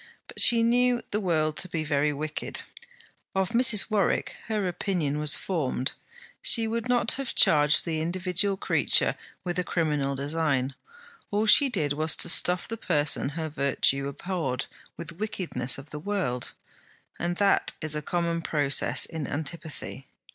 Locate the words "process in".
18.41-19.27